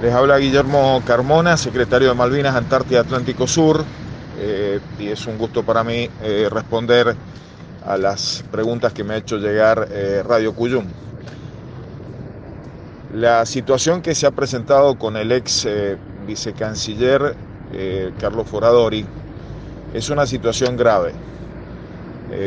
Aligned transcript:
Les 0.00 0.14
habla 0.14 0.38
Guillermo 0.38 1.02
Carmona, 1.04 1.56
secretario 1.56 2.10
de 2.10 2.14
Malvinas 2.14 2.54
Antártida 2.54 3.00
Atlántico 3.00 3.48
Sur, 3.48 3.84
eh, 4.38 4.78
y 4.96 5.08
es 5.08 5.26
un 5.26 5.36
gusto 5.36 5.64
para 5.64 5.82
mí 5.82 6.08
eh, 6.22 6.48
responder 6.48 7.16
a 7.84 7.96
las 7.96 8.44
preguntas 8.48 8.92
que 8.92 9.02
me 9.02 9.14
ha 9.14 9.16
hecho 9.16 9.38
llegar 9.38 9.88
eh, 9.90 10.22
Radio 10.24 10.54
Cuyum. 10.54 10.84
La 13.12 13.44
situación 13.44 14.00
que 14.00 14.14
se 14.14 14.28
ha 14.28 14.30
presentado 14.30 14.96
con 14.96 15.16
el 15.16 15.32
ex 15.32 15.66
vicecanciller 16.26 17.34
Carlos 18.20 18.46
Foradori 18.46 19.04
es 19.94 20.10
una 20.10 20.26
situación 20.26 20.76
grave. 20.76 21.12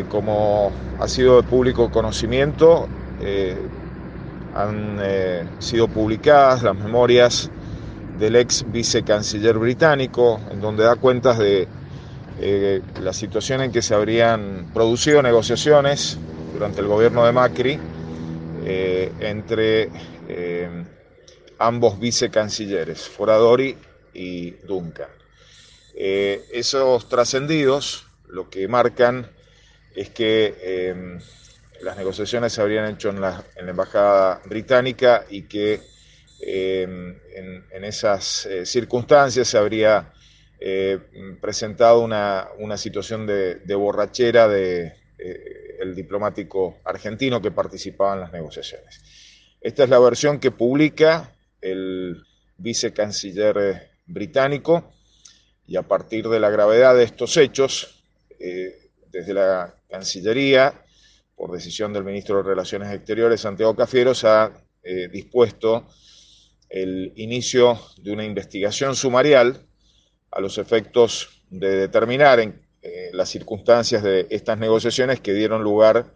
como 0.08 0.72
ha 1.00 1.08
sido 1.08 1.42
de 1.42 1.44
público 1.48 1.90
conocimiento, 1.90 2.88
han 4.54 5.00
eh, 5.02 5.48
sido 5.60 5.88
publicadas 5.88 6.64
las 6.64 6.76
memorias 6.76 7.50
del 8.18 8.36
ex 8.36 8.66
vicecanciller 8.72 9.58
británico, 9.58 10.40
en 10.52 10.62
donde 10.62 10.84
da 10.84 10.96
cuentas 10.96 11.38
de 11.40 11.68
eh, 12.40 12.82
la 13.02 13.14
situación 13.14 13.62
en 13.62 13.72
que 13.72 13.82
se 13.82 13.94
habrían 13.96 14.70
producido 14.74 15.22
negociaciones 15.22 16.18
durante 16.54 16.82
el 16.82 16.88
gobierno 16.88 17.26
de 17.26 17.32
Macri 17.32 17.80
eh, 18.64 19.12
entre 19.20 19.90
ambos 21.58 22.00
vicecancilleres, 22.00 23.02
Foradori 23.08 23.78
y 24.14 24.52
Duncan. 24.66 25.10
esos 25.94 27.08
trascendidos 27.10 28.08
lo 28.30 28.50
que 28.50 28.68
marcan 28.68 29.30
es 29.94 30.10
que 30.10 31.20
las 31.84 31.98
negociaciones 31.98 32.54
se 32.54 32.62
habrían 32.62 32.90
hecho 32.90 33.10
en 33.10 33.22
la, 33.22 33.44
embajada 33.56 34.42
británica 34.46 35.26
y 35.30 35.44
que 35.44 35.82
em, 36.40 37.18
en, 37.34 37.84
esas 37.84 38.46
eh, 38.46 38.66
circunstancias 38.66 39.48
se 39.48 39.58
habría 39.58 40.14
eh, 40.60 41.00
presentado 41.42 42.02
una, 42.02 42.78
situación 42.78 43.26
de, 43.26 43.76
borrachera 43.76 44.48
de 44.48 44.94
eh, 45.18 45.78
el 45.80 45.96
diplomático 45.96 46.78
argentino 46.86 47.42
que 47.42 47.52
participaba 47.52 48.14
en 48.14 48.22
las 48.22 48.32
negociaciones. 48.32 49.02
Esta 49.60 49.84
es 49.84 49.90
la 49.90 50.00
versión 50.00 50.40
que 50.40 50.52
publica 50.52 51.36
el 51.62 52.24
vicecanciller 52.58 53.90
británico 54.06 54.92
y 55.68 55.78
a 55.78 55.84
partir 55.84 56.28
de 56.28 56.40
la 56.40 56.50
gravedad 56.50 56.96
de 56.96 57.04
estos 57.04 57.38
hechos, 57.38 58.04
desde 59.12 59.34
la 59.36 59.76
Cancillería 59.88 60.74
por 61.42 61.52
decisión 61.52 61.92
del 61.92 62.04
ministro 62.04 62.38
de 62.38 62.44
Relaciones 62.44 62.94
Exteriores, 62.94 63.42
Santiago 63.42 63.76
Cafiero, 63.76 64.14
se 64.14 64.28
ha 64.28 64.52
eh, 64.84 65.08
dispuesto 65.12 65.88
el 66.70 67.14
inicio 67.16 67.80
de 67.98 68.12
una 68.12 68.24
investigación 68.24 68.96
sumarial 68.96 69.66
a 70.30 70.40
los 70.40 70.60
efectos 70.60 71.42
de 71.50 71.78
determinar 71.78 72.40
en, 72.42 72.62
eh, 72.84 73.10
las 73.14 73.30
circunstancias 73.30 74.04
de 74.04 74.28
estas 74.30 74.60
negociaciones 74.60 75.20
que 75.20 75.34
dieron 75.34 75.64
lugar 75.64 76.14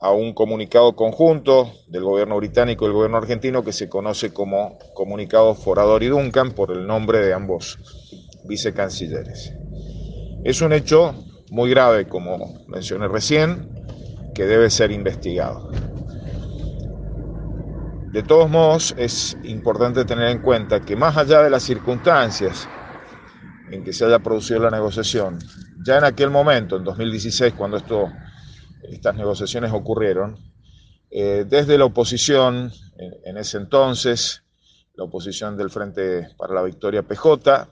a 0.00 0.10
un 0.10 0.34
comunicado 0.34 0.96
conjunto 0.96 1.72
del 1.86 2.02
gobierno 2.02 2.36
británico 2.36 2.86
y 2.86 2.88
el 2.88 2.94
gobierno 2.94 3.18
argentino 3.18 3.62
que 3.62 3.72
se 3.72 3.88
conoce 3.88 4.32
como 4.32 4.80
comunicado 4.94 5.54
Forador 5.54 6.02
y 6.02 6.08
Duncan 6.08 6.56
por 6.56 6.72
el 6.72 6.88
nombre 6.88 7.20
de 7.20 7.34
ambos 7.34 7.78
vicecancilleres. 8.46 9.52
Es 10.42 10.60
un 10.60 10.72
hecho 10.72 11.14
muy 11.50 11.70
grave, 11.70 12.08
como 12.08 12.64
mencioné 12.66 13.06
recién, 13.06 13.79
debe 14.46 14.70
ser 14.70 14.90
investigado. 14.90 15.70
De 18.12 18.24
todos 18.24 18.50
modos, 18.50 18.92
es 18.98 19.36
importante 19.44 20.04
tener 20.04 20.30
en 20.30 20.42
cuenta 20.42 20.80
que 20.80 20.96
más 20.96 21.16
allá 21.16 21.42
de 21.42 21.50
las 21.50 21.62
circunstancias 21.62 22.68
en 23.70 23.84
que 23.84 23.92
se 23.92 24.04
haya 24.04 24.18
producido 24.18 24.58
la 24.58 24.70
negociación, 24.70 25.38
ya 25.86 25.98
en 25.98 26.04
aquel 26.04 26.28
momento, 26.28 26.76
en 26.76 26.82
2016, 26.82 27.54
cuando 27.54 27.76
estas 28.82 29.14
negociaciones 29.14 29.72
ocurrieron, 29.72 30.36
eh, 31.10 31.44
desde 31.46 31.78
la 31.78 31.84
oposición, 31.84 32.72
en, 33.24 33.36
ese 33.36 33.58
entonces, 33.58 34.42
la 34.94 35.04
oposición 35.04 35.56
del 35.56 35.70
Frente 35.70 36.28
para 36.36 36.54
la 36.54 36.62
Victoria 36.62 37.02
PJ, 37.02 37.68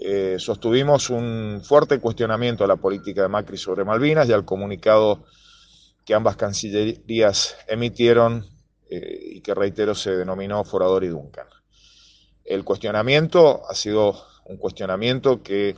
eh, 0.00 0.36
sostuvimos 0.38 1.10
un 1.10 1.60
fuerte 1.64 1.98
cuestionamiento 1.98 2.62
a 2.62 2.68
la 2.68 2.76
política 2.76 3.22
de 3.22 3.28
Macri 3.28 3.56
sobre 3.56 3.84
Malvinas 3.84 4.28
y 4.28 4.32
al 4.32 4.44
comunicado 4.44 5.24
que 6.08 6.14
ambas 6.14 6.36
cancillerías 6.36 7.58
emitieron 7.66 8.46
eh, 8.88 9.18
y 9.34 9.40
que, 9.42 9.52
reitero, 9.52 9.94
se 9.94 10.16
denominó 10.16 10.64
Forador 10.64 11.04
y 11.04 11.08
Duncan. 11.08 11.46
El 12.46 12.64
cuestionamiento 12.64 13.60
ha 13.68 13.74
sido 13.74 14.18
un 14.46 14.56
cuestionamiento 14.56 15.42
que 15.42 15.76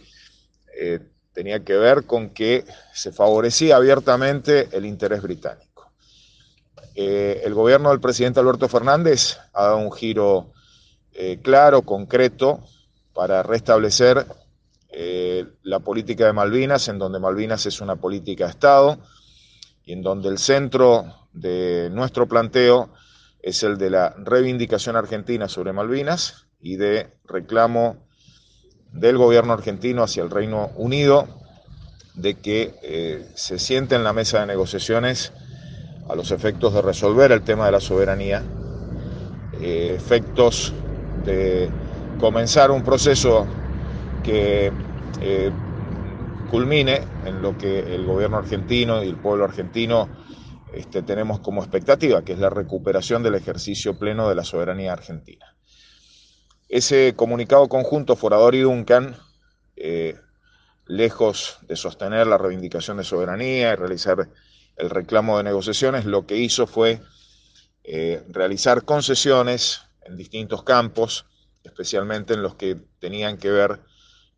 eh, 0.78 1.00
tenía 1.32 1.64
que 1.64 1.74
ver 1.74 2.06
con 2.06 2.30
que 2.30 2.64
se 2.94 3.10
favorecía 3.10 3.74
abiertamente 3.74 4.68
el 4.70 4.86
interés 4.86 5.20
británico. 5.20 5.90
Eh, 6.94 7.42
el 7.44 7.52
gobierno 7.52 7.90
del 7.90 7.98
presidente 7.98 8.38
Alberto 8.38 8.68
Fernández 8.68 9.36
ha 9.52 9.64
dado 9.64 9.78
un 9.78 9.90
giro 9.90 10.52
claro, 11.42 11.82
concreto, 11.82 12.60
para 13.12 13.42
restablecer 13.42 14.24
la 15.64 15.80
política 15.80 16.24
de 16.24 16.32
Malvinas, 16.32 16.88
en 16.88 16.98
donde 16.98 17.18
Malvinas 17.18 17.66
es 17.66 17.80
una 17.80 17.96
política 17.96 18.44
de 18.44 18.50
Estado, 18.52 18.98
y 19.84 19.92
en 19.92 20.02
donde 20.02 20.28
el 20.28 20.38
centro 20.38 21.28
de 21.32 21.88
nuestro 21.90 22.28
planteo 22.28 22.90
es 23.42 23.62
el 23.62 23.78
de 23.78 23.90
la 23.90 24.14
reivindicación 24.18 24.96
argentina 24.96 25.48
sobre 25.48 25.72
Malvinas 25.72 26.46
y 26.60 26.76
de 26.76 27.14
reclamo 27.24 28.06
del 28.92 29.16
gobierno 29.16 29.52
argentino 29.52 30.02
hacia 30.02 30.22
el 30.22 30.30
Reino 30.30 30.70
Unido 30.76 31.28
de 32.14 32.34
que 32.34 32.74
eh, 32.82 33.28
se 33.34 33.58
siente 33.58 33.94
en 33.94 34.04
la 34.04 34.12
mesa 34.12 34.40
de 34.40 34.46
negociaciones 34.46 35.32
a 36.08 36.14
los 36.14 36.32
efectos 36.32 36.74
de 36.74 36.82
resolver 36.82 37.30
el 37.32 37.42
tema 37.42 37.66
de 37.66 37.72
la 37.72 37.80
soberanía, 37.80 38.42
eh, 39.60 39.94
efectos 39.96 40.72
de 41.24 41.70
comenzar 42.18 42.70
un 42.70 42.82
proceso 42.82 43.46
que 44.24 44.72
eh, 45.20 45.50
culmine 46.50 47.00
en 47.24 47.40
lo 47.40 47.56
que 47.56 47.94
el 47.94 48.04
gobierno 48.04 48.38
argentino 48.38 49.02
y 49.02 49.08
el 49.08 49.16
pueblo 49.16 49.44
argentino 49.44 50.08
este, 50.72 51.02
tenemos 51.02 51.40
como 51.40 51.62
expectativa, 51.62 52.22
que 52.24 52.32
es 52.32 52.38
la 52.38 52.50
recuperación 52.50 53.22
del 53.22 53.34
ejercicio 53.34 53.98
pleno 53.98 54.28
de 54.28 54.34
la 54.34 54.44
soberanía 54.44 54.92
argentina. 54.92 55.56
Ese 56.68 57.14
comunicado 57.16 57.68
conjunto 57.68 58.16
Forador 58.16 58.54
y 58.54 58.60
Duncan, 58.60 59.16
eh, 59.76 60.16
lejos 60.86 61.58
de 61.62 61.76
sostener 61.76 62.26
la 62.26 62.38
reivindicación 62.38 62.96
de 62.96 63.04
soberanía 63.04 63.72
y 63.72 63.76
realizar 63.76 64.28
el 64.76 64.90
reclamo 64.90 65.38
de 65.38 65.44
negociaciones, 65.44 66.04
lo 66.04 66.26
que 66.26 66.36
hizo 66.36 66.66
fue 66.66 67.00
eh, 67.84 68.24
realizar 68.28 68.84
concesiones 68.84 69.82
en 70.02 70.16
distintos 70.16 70.62
campos, 70.62 71.26
especialmente 71.64 72.34
en 72.34 72.42
los 72.42 72.54
que 72.54 72.76
tenían 72.98 73.36
que 73.36 73.50
ver 73.50 73.80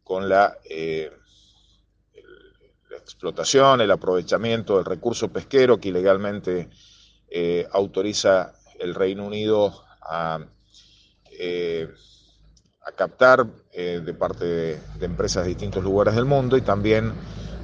con 0.04 0.28
la 0.28 0.56
eh, 0.68 1.10
explotación, 3.02 3.80
el 3.80 3.90
aprovechamiento 3.90 4.76
del 4.76 4.84
recurso 4.84 5.28
pesquero 5.28 5.78
que 5.78 5.88
ilegalmente 5.88 6.68
eh, 7.28 7.66
autoriza 7.72 8.52
el 8.78 8.94
Reino 8.94 9.26
Unido 9.26 9.84
a, 10.02 10.40
eh, 11.38 11.88
captar 12.96 13.46
eh, 13.72 14.00
de 14.04 14.14
parte 14.14 14.44
de, 14.44 14.80
de, 14.98 15.06
empresas 15.06 15.44
de 15.44 15.50
distintos 15.50 15.82
lugares 15.84 16.14
del 16.14 16.24
mundo 16.24 16.56
y 16.56 16.62
también 16.62 17.12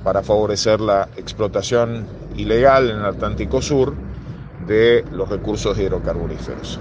para 0.05 0.23
favorecer 0.23 0.81
la 0.81 1.09
explotación 1.17 2.07
ilegal 2.37 2.91
en 2.91 2.99
el 2.99 3.05
Atlántico 3.05 3.61
Sur 3.61 3.95
de 4.67 5.05
los 5.13 5.29
recursos 5.29 5.79
hidrocarburíferos. 5.79 6.79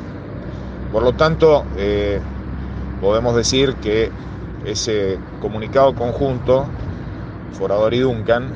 Por 0.91 1.03
lo 1.03 1.13
tanto, 1.13 1.65
podemos 3.01 3.35
decir 3.35 3.75
que 3.75 4.11
ese 4.65 5.19
comunicado 5.41 5.95
conjunto 5.95 6.67
Forador 7.53 7.93
y 7.93 7.99
Duncan, 7.99 8.51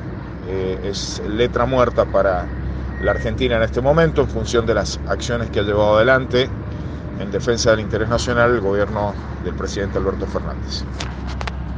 eh, 0.48 0.78
es 0.84 1.22
letra 1.28 1.66
muerta 1.66 2.04
para 2.04 2.46
la 3.02 3.10
Argentina 3.10 3.56
en 3.56 3.62
este 3.62 3.80
momento 3.80 4.22
en 4.22 4.28
función 4.28 4.66
de 4.66 4.74
las 4.74 5.00
acciones 5.08 5.50
que 5.50 5.60
ha 5.60 5.62
llevado 5.62 5.96
adelante 5.96 6.48
en 7.18 7.30
defensa 7.30 7.70
del 7.70 7.80
interés 7.80 8.08
nacional 8.08 8.52
el 8.52 8.60
gobierno 8.60 9.12
del 9.44 9.54
presidente 9.54 9.98
Alberto 9.98 10.26
Fernández. 10.26 10.84